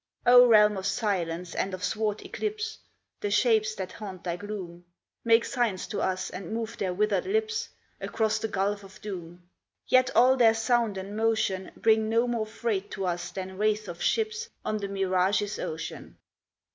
O 0.25 0.47
realm 0.47 0.77
of 0.77 0.87
silence 0.87 1.53
and 1.53 1.75
of 1.75 1.83
swart 1.83 2.25
eclipse, 2.25 2.79
The 3.19 3.29
shapes 3.29 3.75
that 3.75 3.91
haunt 3.91 4.23
thy 4.23 4.35
gloom 4.35 4.83
Make 5.23 5.45
signs 5.45 5.85
to 5.89 6.01
us 6.01 6.31
and 6.31 6.51
move 6.51 6.75
their 6.79 6.91
withered 6.91 7.27
lips 7.27 7.69
Across 7.99 8.39
the 8.39 8.47
gulf 8.47 8.83
of 8.83 8.99
doom; 9.01 9.47
Yet 9.87 10.09
all 10.15 10.37
their 10.37 10.55
sound 10.55 10.97
and 10.97 11.15
motion 11.15 11.69
Bring 11.77 12.09
no 12.09 12.27
more 12.27 12.47
freight 12.47 12.89
to 12.93 13.05
us 13.05 13.29
than 13.29 13.59
wraiths 13.59 13.87
of 13.87 14.01
ships 14.01 14.49
On 14.65 14.77
the 14.79 14.87
mirage's 14.87 15.59
ocean. 15.59 16.17